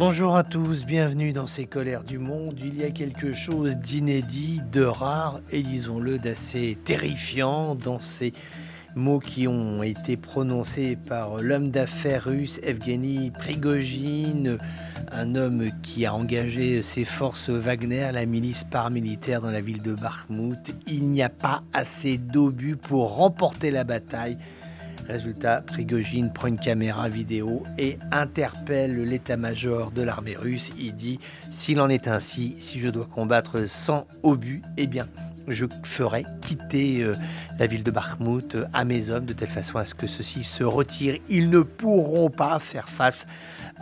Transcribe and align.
Bonjour 0.00 0.34
à 0.34 0.44
tous, 0.44 0.86
bienvenue 0.86 1.34
dans 1.34 1.46
ces 1.46 1.66
colères 1.66 2.04
du 2.04 2.16
monde. 2.16 2.58
Il 2.58 2.80
y 2.80 2.84
a 2.84 2.90
quelque 2.90 3.34
chose 3.34 3.76
d'inédit, 3.76 4.62
de 4.72 4.82
rare 4.82 5.40
et 5.52 5.60
disons-le 5.60 6.16
d'assez 6.16 6.78
terrifiant 6.86 7.74
dans 7.74 7.98
ces 7.98 8.32
mots 8.96 9.18
qui 9.18 9.46
ont 9.46 9.82
été 9.82 10.16
prononcés 10.16 10.96
par 11.06 11.36
l'homme 11.36 11.70
d'affaires 11.70 12.24
russe 12.24 12.60
Evgeny 12.62 13.30
Prigogine, 13.30 14.56
un 15.12 15.34
homme 15.34 15.66
qui 15.82 16.06
a 16.06 16.14
engagé 16.14 16.80
ses 16.80 17.04
forces 17.04 17.50
Wagner, 17.50 18.08
la 18.10 18.24
milice 18.24 18.64
paramilitaire 18.64 19.42
dans 19.42 19.50
la 19.50 19.60
ville 19.60 19.82
de 19.82 19.92
Bakhmut. 19.92 20.74
Il 20.86 21.10
n'y 21.10 21.22
a 21.22 21.28
pas 21.28 21.62
assez 21.74 22.16
d'obus 22.16 22.76
pour 22.76 23.16
remporter 23.16 23.70
la 23.70 23.84
bataille. 23.84 24.38
Résultat, 25.10 25.62
Prigogine 25.62 26.32
prend 26.32 26.46
une 26.46 26.58
caméra 26.58 27.08
vidéo 27.08 27.62
et 27.78 27.98
interpelle 28.12 29.04
l'état-major 29.04 29.90
de 29.90 30.02
l'armée 30.02 30.36
russe. 30.36 30.70
Il 30.78 30.94
dit 30.94 31.18
S'il 31.40 31.80
en 31.80 31.88
est 31.88 32.06
ainsi, 32.06 32.56
si 32.60 32.78
je 32.80 32.88
dois 32.88 33.06
combattre 33.06 33.68
sans 33.68 34.06
obus, 34.22 34.62
eh 34.76 34.86
bien, 34.86 35.06
je 35.52 35.66
ferai 35.84 36.24
quitter 36.40 37.02
euh, 37.02 37.12
la 37.58 37.66
ville 37.66 37.82
de 37.82 37.90
Bakhmut 37.90 38.54
euh, 38.54 38.64
à 38.72 38.84
mes 38.84 39.10
hommes 39.10 39.24
de 39.24 39.32
telle 39.32 39.48
façon 39.48 39.78
à 39.78 39.84
ce 39.84 39.94
que 39.94 40.06
ceux-ci 40.06 40.44
se 40.44 40.64
retirent. 40.64 41.18
Ils 41.28 41.50
ne 41.50 41.60
pourront 41.60 42.30
pas 42.30 42.58
faire 42.58 42.88
face 42.88 43.26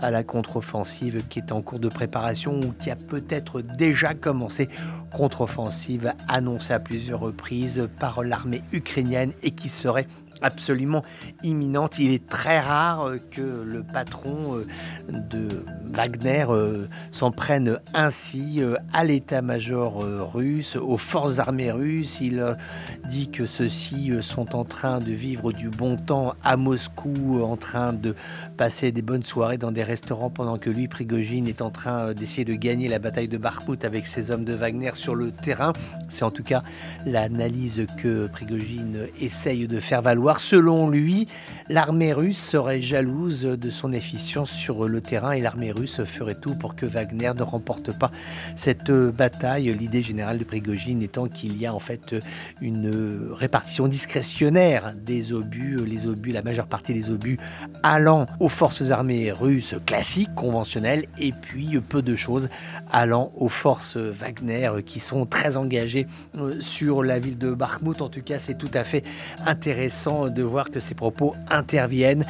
à 0.00 0.11
la 0.11 0.22
contre-offensive 0.22 1.27
qui 1.28 1.41
est 1.41 1.52
en 1.52 1.62
cours 1.62 1.80
de 1.80 1.89
préparation 1.89 2.61
ou 2.61 2.72
qui 2.72 2.91
a 2.91 2.96
peut-être 2.96 3.61
déjà 3.61 4.14
commencé. 4.14 4.69
Contre-offensive 5.12 6.12
annoncée 6.28 6.72
à 6.72 6.80
plusieurs 6.80 7.20
reprises 7.20 7.89
par 7.98 8.22
l'armée 8.22 8.62
ukrainienne 8.72 9.33
et 9.42 9.50
qui 9.50 9.69
serait 9.69 10.06
absolument 10.42 11.02
imminente. 11.42 11.98
Il 11.98 12.12
est 12.12 12.27
très 12.27 12.61
rare 12.61 13.12
que 13.30 13.41
le 13.41 13.83
patron 13.83 14.56
euh, 14.56 14.64
de 15.08 15.48
Wagner 15.84 16.46
euh, 16.48 16.86
s'en 17.11 17.30
prenne 17.30 17.78
ainsi 17.94 18.56
euh, 18.58 18.77
à 18.92 19.05
l'état-major 19.05 20.33
russe, 20.33 20.77
aux 20.77 20.98
forces 20.98 21.39
armées 21.39 21.58
russes. 21.67 22.20
Il 22.20 22.56
dit 23.11 23.31
que 23.31 23.47
ceux-ci 23.47 24.12
sont 24.20 24.55
en 24.55 24.64
train 24.64 24.98
de 24.98 25.12
vivre 25.12 25.53
du 25.53 25.69
bon 25.69 25.97
temps 25.97 26.34
à 26.45 26.56
Moscou, 26.56 27.42
en 27.42 27.56
train 27.56 27.92
de 27.92 28.14
passer 28.56 28.92
des 28.92 29.03
bonnes 29.03 29.25
soirées 29.25 29.59
dans 29.59 29.73
des 29.73 29.84
restaurants 29.84 30.31
pendant 30.31 30.59
que 30.59 30.70
lui, 30.70 30.89
Prigogine, 30.89 31.48
est 31.48 31.62
en 31.62 31.70
train 31.70 32.12
d'essayer 32.12 32.45
de 32.45 32.55
gagner 32.55 32.89
la 32.89 32.98
bataille 32.98 33.29
de 33.29 33.39
Bakhmut 33.39 33.84
avec 33.84 34.06
ses 34.06 34.31
hommes 34.31 34.45
de 34.45 34.55
Wagner 34.55 34.92
sur 34.95 35.14
le 35.14 35.31
terrain. 35.31 35.73
C'est 36.09 36.25
en 36.25 36.31
tout 36.31 36.42
cas 36.42 36.62
l'analyse 37.06 37.86
que 38.01 38.27
Prigogine 38.29 39.09
essaye 39.20 39.67
de 39.67 39.81
faire 39.81 40.03
valoir 40.03 40.39
Selon 40.41 40.89
lui, 40.89 41.29
l'armée 41.69 42.12
russe 42.12 42.39
serait 42.39 42.81
jalouse 42.81 43.42
de 43.42 43.70
son 43.70 43.92
efficience 43.92 44.51
sur 44.51 44.89
le 44.89 45.01
terrain 45.01 45.33
et 45.33 45.41
l'armée 45.41 45.73
russe 45.73 46.03
ferait 46.05 46.34
tout 46.34 46.56
pour 46.56 46.75
que 46.75 46.86
Wagner 46.86 47.33
ne 47.36 47.42
remporte 47.42 47.98
pas 47.98 48.11
cette 48.56 48.91
bataille. 48.91 49.73
L'idée 49.75 50.03
générale 50.03 50.39
de 50.39 50.45
Prigogine 50.45 51.03
étant 51.03 51.29
qu'il 51.39 51.56
y 51.58 51.67
a 51.67 51.75
en 51.75 51.78
fait 51.78 52.17
une 52.61 53.28
répartition 53.31 53.89
discrétionnaire 53.89 54.92
des 54.94 55.33
obus, 55.33 55.77
les 55.86 56.06
obus, 56.06 56.33
la 56.33 56.42
majeure 56.42 56.67
partie 56.67 56.95
des 56.95 57.11
obus 57.11 57.39
allant 57.83 58.27
aux 58.41 58.48
forces 58.48 58.91
armées 58.91 59.33
russes 59.33 59.75
classiques, 59.86 60.35
conventionnelles, 60.35 61.07
et 61.18 61.33
puis 61.33 61.79
peu 61.80 62.02
de 62.02 62.17
choses 62.17 62.48
allant 62.90 63.30
aux 63.36 63.48
forces 63.48 63.96
Wagner 63.96 64.70
qui 64.85 65.01
sont 65.01 65.27
très 65.27 65.57
engagées 65.57 66.07
euh, 66.36 66.51
sur 66.61 67.02
la 67.02 67.18
ville 67.18 67.39
de 67.39 67.52
Bakhmut. 67.52 68.01
En 68.01 68.08
tout 68.08 68.23
cas, 68.23 68.39
c'est 68.39 68.57
tout 68.57 68.70
à 68.74 68.85
fait 68.85 69.05
intéressant 69.46 70.29
de 70.29 70.42
voir 70.42 70.70
que 70.70 70.80
ces 70.80 70.95
propos 70.95 71.35
interviennent 71.51 72.24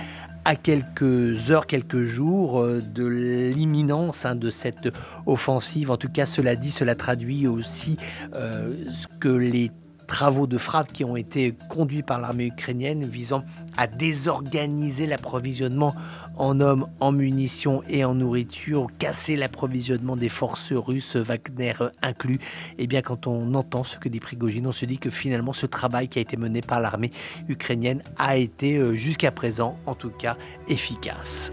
à 0.45 0.57
quelques 0.57 1.51
heures, 1.51 1.67
quelques 1.67 2.03
jours 2.03 2.61
euh, 2.61 2.81
de 2.81 3.07
l'imminence 3.07 4.25
hein, 4.25 4.35
de 4.35 4.51
cette 4.51 4.89
offensive. 5.27 5.91
En 5.91 5.97
tout 5.97 6.11
cas, 6.11 6.27
cela 6.27 6.57
dit, 6.57 6.71
cela 6.71 6.95
traduit 6.95 7.47
aussi 7.47 7.97
euh, 8.35 8.75
ce 8.89 9.07
que 9.19 9.29
les 9.29 9.71
travaux 10.09 10.49
de 10.49 10.59
frappe 10.59 10.93
qui 10.93 11.05
ont 11.05 11.15
été 11.15 11.55
conduits 11.69 12.03
par 12.03 12.21
l'armée 12.21 12.47
ukrainienne 12.47 13.05
visant 13.05 13.43
à 13.77 13.87
désorganiser 13.87 15.07
l'approvisionnement 15.07 15.95
en 16.37 16.61
hommes, 16.61 16.89
en 16.99 17.13
munitions 17.13 17.83
et 17.89 18.05
en 18.05 18.15
nourriture, 18.15 18.89
casser 18.99 19.37
l'approvisionnement 19.37 20.17
des 20.17 20.29
forces 20.29 20.73
russes, 20.73 21.15
Wagner 21.15 21.75
inclus. 22.03 22.37
Et 22.79 22.85
eh 22.85 22.87
bien, 22.87 23.03
quand 23.03 23.27
on 23.27 23.55
entend 23.55 23.85
ce 23.85 23.99
que 23.99 24.09
dit 24.09 24.21
Prigogine, 24.21 24.67
on 24.67 24.73
se 24.73 24.87
dit 24.87 24.99
que 24.99 25.11
finalement 25.11 25.53
ce 25.53 25.67
travail 25.67 26.09
qui 26.09 26.19
a 26.19 26.23
été 26.23 26.37
mené 26.37 26.61
par 26.61 26.81
l'armée 26.81 27.13
ukrainienne 27.49 28.03
a 28.19 28.37
été 28.37 28.79
euh, 28.79 28.95
jusqu'à 28.95 29.31
présent, 29.31 29.77
en 29.87 29.95
tout 29.95 30.11
cas, 30.11 30.37
efficace. 30.69 31.53